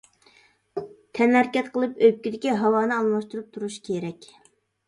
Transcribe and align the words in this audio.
تەنھەرىكەت 1.19 1.69
قىلىپ 1.75 2.01
ئۆپكىدىكى 2.07 2.57
ھاۋانى 2.63 2.97
ئالماشتۇرۇپ 2.97 3.55
تۇرۇش 3.59 3.81
كېرەك. 3.91 4.31